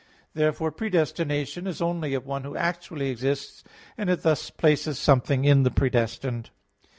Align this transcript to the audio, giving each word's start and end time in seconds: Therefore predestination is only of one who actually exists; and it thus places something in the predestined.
Therefore 0.33 0.71
predestination 0.71 1.67
is 1.67 1.79
only 1.79 2.15
of 2.15 2.25
one 2.25 2.41
who 2.43 2.57
actually 2.57 3.11
exists; 3.11 3.63
and 3.99 4.09
it 4.09 4.23
thus 4.23 4.49
places 4.49 4.97
something 4.97 5.45
in 5.45 5.61
the 5.61 5.69
predestined. 5.69 6.49